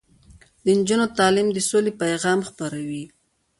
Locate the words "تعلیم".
1.17-1.47